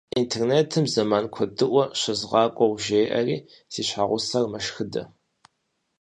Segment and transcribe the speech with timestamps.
[0.19, 3.37] Интернетым зэман куэдыӏуэ щызгъакӏуэу жеӏэри,
[3.71, 5.01] си щхьэгъусэр мэшхыдэ.